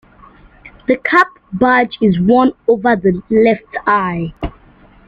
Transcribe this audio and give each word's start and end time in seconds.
The 0.87 0.97
cap 0.97 1.27
badge 1.53 1.99
is 2.01 2.19
worn 2.19 2.53
over 2.67 2.95
the 2.95 3.21
left 3.29 3.71
eye. 3.85 4.33